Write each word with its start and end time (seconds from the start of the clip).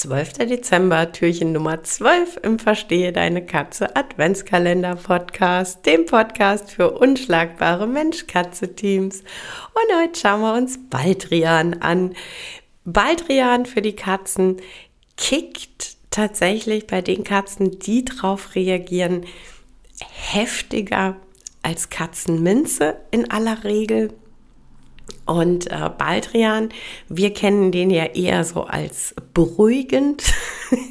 12. 0.00 0.46
Dezember, 0.48 1.12
Türchen 1.12 1.52
Nummer 1.52 1.82
12 1.82 2.40
im 2.42 2.58
Verstehe 2.58 3.12
deine 3.12 3.44
Katze 3.44 3.96
Adventskalender 3.96 4.96
Podcast, 4.96 5.84
dem 5.84 6.06
Podcast 6.06 6.70
für 6.70 6.92
unschlagbare 6.92 7.86
Mensch-Katze-Teams. 7.86 9.20
Und 9.20 10.02
heute 10.02 10.18
schauen 10.18 10.40
wir 10.40 10.54
uns 10.54 10.78
Baldrian 10.88 11.82
an. 11.82 12.14
Baldrian 12.86 13.66
für 13.66 13.82
die 13.82 13.94
Katzen 13.94 14.56
kickt 15.18 15.98
tatsächlich 16.10 16.86
bei 16.86 17.02
den 17.02 17.22
Katzen, 17.22 17.78
die 17.78 18.02
drauf 18.06 18.54
reagieren, 18.54 19.26
heftiger 20.00 21.16
als 21.60 21.90
Katzenminze 21.90 22.96
in 23.10 23.30
aller 23.30 23.64
Regel. 23.64 24.14
Und 25.30 25.70
äh, 25.70 25.88
Baldrian, 25.96 26.70
wir 27.08 27.32
kennen 27.32 27.70
den 27.70 27.88
ja 27.88 28.04
eher 28.04 28.42
so 28.42 28.64
als 28.64 29.14
beruhigend, 29.32 30.24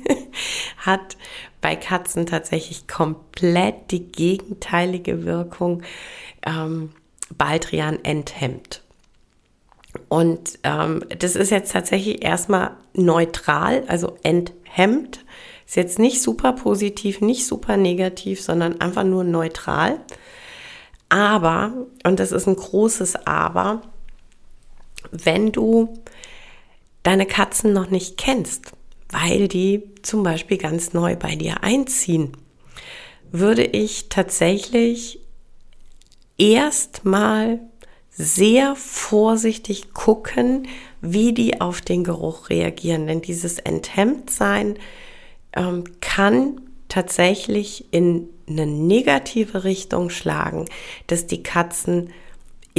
hat 0.77 1.18
bei 1.59 1.75
Katzen 1.75 2.25
tatsächlich 2.25 2.87
komplett 2.87 3.91
die 3.91 4.09
gegenteilige 4.09 5.25
Wirkung. 5.25 5.83
Ähm, 6.45 6.91
Baldrian 7.37 8.00
enthemmt. 8.05 8.81
Und 10.07 10.57
ähm, 10.64 11.03
das 11.19 11.36
ist 11.36 11.50
jetzt 11.50 11.73
tatsächlich 11.73 12.23
erstmal 12.23 12.78
neutral, 12.93 13.83
also 13.87 14.15
enthemmt. 14.23 15.25
Ist 15.67 15.75
jetzt 15.75 16.00
nicht 16.00 16.21
super 16.21 16.53
positiv, 16.53 17.19
nicht 17.19 17.45
super 17.45 17.75
negativ, 17.75 18.42
sondern 18.42 18.79
einfach 18.79 19.03
nur 19.03 19.25
neutral. 19.25 20.00
Aber, 21.09 21.73
und 22.06 22.21
das 22.21 22.31
ist 22.31 22.47
ein 22.47 22.56
großes 22.56 23.28
Aber, 23.28 23.81
wenn 25.11 25.51
du 25.51 25.93
deine 27.03 27.25
Katzen 27.25 27.73
noch 27.73 27.89
nicht 27.89 28.17
kennst, 28.17 28.71
weil 29.11 29.47
die 29.47 29.83
zum 30.01 30.23
Beispiel 30.23 30.57
ganz 30.57 30.93
neu 30.93 31.15
bei 31.15 31.35
dir 31.35 31.63
einziehen, 31.63 32.33
würde 33.31 33.64
ich 33.64 34.09
tatsächlich 34.09 35.19
erstmal 36.38 37.59
sehr 38.11 38.75
vorsichtig 38.75 39.94
gucken, 39.94 40.67
wie 41.02 41.34
die 41.34 41.61
auf 41.61 41.81
den 41.81 42.03
Geruch 42.03 42.50
reagieren. 42.50 43.08
Denn 43.08 43.22
dieses 43.22 43.59
Enthemmtsein 43.59 44.78
ähm, 45.56 45.84
kann 46.02 46.61
tatsächlich 46.89 47.86
in 47.91 48.28
eine 48.47 48.66
negative 48.66 49.63
Richtung 49.63 50.09
schlagen, 50.09 50.66
dass 51.08 51.28
die 51.28 51.44
Katzen 51.44 52.09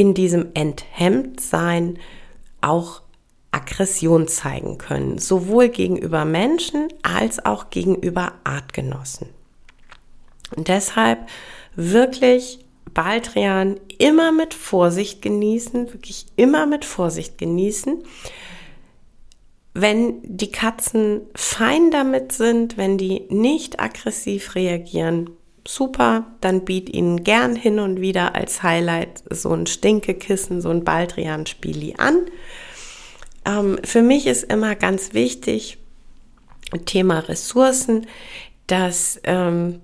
in 0.00 0.14
diesem 0.14 0.52
Enthemmtsein 0.54 1.98
auch 2.62 3.02
Aggression 3.50 4.28
zeigen 4.28 4.78
können, 4.78 5.18
sowohl 5.18 5.68
gegenüber 5.68 6.24
Menschen 6.24 6.88
als 7.02 7.44
auch 7.44 7.68
gegenüber 7.68 8.32
Artgenossen. 8.42 9.28
Und 10.56 10.68
deshalb 10.68 11.28
wirklich 11.76 12.64
Baldrian 12.94 13.78
immer 13.98 14.32
mit 14.32 14.54
Vorsicht 14.54 15.20
genießen, 15.20 15.92
wirklich 15.92 16.24
immer 16.36 16.64
mit 16.64 16.86
Vorsicht 16.86 17.36
genießen. 17.36 18.02
Wenn 19.74 20.22
die 20.22 20.50
Katzen 20.50 21.20
fein 21.34 21.90
damit 21.90 22.32
sind, 22.32 22.78
wenn 22.78 22.96
die 22.96 23.26
nicht 23.28 23.80
aggressiv 23.80 24.54
reagieren, 24.54 25.28
super, 25.66 26.26
dann 26.40 26.64
biet 26.64 26.88
ihnen 26.88 27.24
gern 27.24 27.56
hin 27.56 27.78
und 27.78 28.00
wieder 28.00 28.34
als 28.34 28.62
Highlight 28.62 29.22
so 29.30 29.52
ein 29.52 29.66
Stinkekissen, 29.66 30.60
so 30.60 30.70
ein 30.70 30.84
Baldrian-Spieli 30.84 31.94
an. 31.98 32.26
Ähm, 33.44 33.78
für 33.84 34.02
mich 34.02 34.26
ist 34.26 34.44
immer 34.44 34.74
ganz 34.74 35.14
wichtig, 35.14 35.78
Thema 36.86 37.20
Ressourcen, 37.20 38.06
dass 38.66 39.20
ähm, 39.24 39.80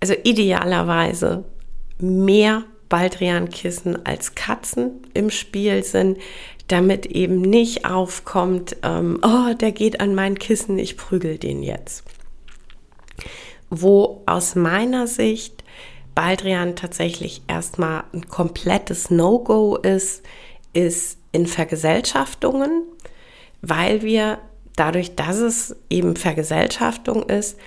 also 0.00 0.14
idealerweise 0.24 1.44
mehr 1.98 2.64
Baldrian-Kissen 2.88 4.04
als 4.04 4.34
Katzen 4.34 5.06
im 5.14 5.30
Spiel 5.30 5.82
sind, 5.82 6.18
damit 6.68 7.06
eben 7.06 7.40
nicht 7.40 7.86
aufkommt, 7.86 8.76
ähm, 8.82 9.18
oh, 9.22 9.54
der 9.54 9.72
geht 9.72 10.00
an 10.00 10.14
mein 10.14 10.38
Kissen, 10.38 10.78
ich 10.78 10.96
prügel 10.96 11.38
den 11.38 11.62
jetzt 11.62 12.04
wo 13.74 14.22
aus 14.26 14.54
meiner 14.54 15.06
Sicht 15.06 15.64
Baldrian 16.14 16.76
tatsächlich 16.76 17.40
erstmal 17.48 18.04
ein 18.12 18.28
komplettes 18.28 19.10
No-Go 19.10 19.76
ist, 19.76 20.22
ist 20.74 21.16
in 21.32 21.46
Vergesellschaftungen, 21.46 22.82
weil 23.62 24.02
wir 24.02 24.38
dadurch, 24.76 25.16
dass 25.16 25.38
es 25.38 25.74
eben 25.88 26.16
Vergesellschaftung 26.16 27.22
ist, 27.22 27.58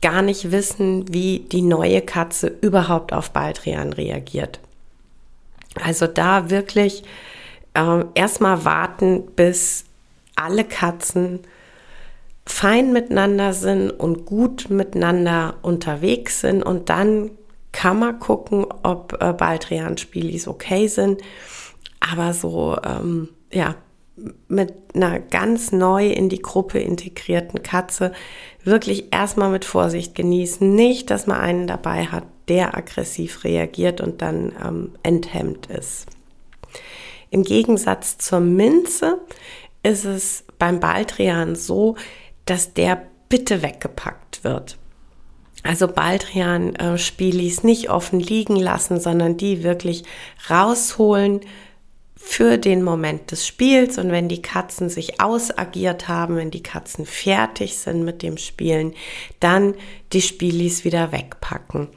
gar 0.00 0.20
nicht 0.20 0.50
wissen, 0.50 1.12
wie 1.14 1.46
die 1.52 1.62
neue 1.62 2.02
Katze 2.02 2.48
überhaupt 2.60 3.12
auf 3.12 3.30
Baldrian 3.30 3.92
reagiert. 3.92 4.58
Also 5.80 6.08
da 6.08 6.50
wirklich 6.50 7.04
äh, 7.74 8.04
erstmal 8.14 8.64
warten, 8.64 9.26
bis 9.36 9.84
alle 10.34 10.64
Katzen 10.64 11.38
fein 12.46 12.92
miteinander 12.92 13.52
sind 13.52 13.90
und 13.90 14.26
gut 14.26 14.68
miteinander 14.70 15.54
unterwegs 15.62 16.40
sind 16.40 16.62
und 16.62 16.88
dann 16.88 17.30
kann 17.72 17.98
man 17.98 18.18
gucken, 18.18 18.66
ob 18.82 19.16
äh, 19.20 19.32
Baldrian-Spielis 19.32 20.46
okay 20.46 20.88
sind. 20.88 21.22
Aber 22.00 22.34
so, 22.34 22.76
ähm, 22.84 23.30
ja, 23.50 23.76
mit 24.48 24.74
einer 24.94 25.18
ganz 25.20 25.72
neu 25.72 26.08
in 26.08 26.28
die 26.28 26.42
Gruppe 26.42 26.78
integrierten 26.78 27.62
Katze 27.62 28.12
wirklich 28.62 29.12
erstmal 29.12 29.50
mit 29.50 29.64
Vorsicht 29.64 30.14
genießen. 30.14 30.74
Nicht, 30.74 31.10
dass 31.10 31.26
man 31.26 31.40
einen 31.40 31.66
dabei 31.66 32.06
hat, 32.06 32.24
der 32.48 32.76
aggressiv 32.76 33.44
reagiert 33.44 34.00
und 34.00 34.20
dann 34.20 34.52
ähm, 34.62 34.92
enthemmt 35.02 35.66
ist. 35.66 36.06
Im 37.30 37.42
Gegensatz 37.44 38.18
zur 38.18 38.40
Minze 38.40 39.18
ist 39.82 40.04
es 40.04 40.44
beim 40.58 40.78
Baldrian 40.78 41.56
so, 41.56 41.96
dass 42.52 42.74
der 42.74 43.06
bitte 43.30 43.62
weggepackt 43.62 44.44
wird. 44.44 44.76
Also 45.62 45.88
Baldrian 45.88 46.74
äh, 46.74 46.98
nicht 47.62 47.88
offen 47.88 48.20
liegen 48.20 48.56
lassen, 48.56 49.00
sondern 49.00 49.38
die 49.38 49.62
wirklich 49.62 50.02
rausholen 50.50 51.40
für 52.14 52.58
den 52.58 52.82
Moment 52.82 53.30
des 53.30 53.46
Spiels 53.46 53.96
und 53.96 54.10
wenn 54.10 54.28
die 54.28 54.42
Katzen 54.42 54.90
sich 54.90 55.18
ausagiert 55.18 56.08
haben, 56.08 56.36
wenn 56.36 56.50
die 56.50 56.62
Katzen 56.62 57.06
fertig 57.06 57.78
sind 57.78 58.04
mit 58.04 58.20
dem 58.20 58.36
Spielen, 58.36 58.92
dann 59.40 59.74
die 60.12 60.20
Spielis 60.20 60.84
wieder 60.84 61.10
wegpacken. 61.10 61.88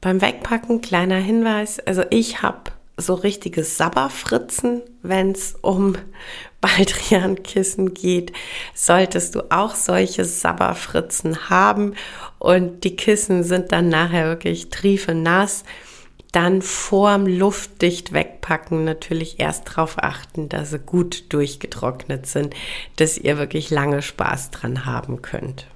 Beim 0.00 0.20
Wegpacken 0.20 0.80
kleiner 0.80 1.18
Hinweis, 1.18 1.80
also 1.80 2.04
ich 2.10 2.40
habe 2.40 2.70
so 2.96 3.14
richtige 3.14 3.64
Sabberfritzen, 3.64 4.82
wenn 5.02 5.32
es 5.32 5.54
um 5.60 5.96
Baldrian-Kissen 6.60 7.92
geht, 7.92 8.32
solltest 8.74 9.34
du 9.34 9.50
auch 9.50 9.74
solche 9.74 10.24
Sabberfritzen 10.24 11.50
haben 11.50 11.94
und 12.38 12.84
die 12.84 12.94
Kissen 12.94 13.42
sind 13.42 13.72
dann 13.72 13.88
nachher 13.88 14.26
wirklich 14.26 14.70
triefenass. 14.70 15.64
Dann 16.30 16.62
vorm 16.62 17.26
luftdicht 17.26 18.14
wegpacken 18.14 18.84
natürlich 18.84 19.38
erst 19.38 19.68
darauf 19.68 19.98
achten, 19.98 20.48
dass 20.48 20.70
sie 20.70 20.78
gut 20.78 21.32
durchgetrocknet 21.32 22.26
sind, 22.26 22.54
dass 22.96 23.18
ihr 23.18 23.36
wirklich 23.36 23.68
lange 23.68 24.00
Spaß 24.00 24.50
dran 24.50 24.86
haben 24.86 25.20
könnt. 25.20 25.66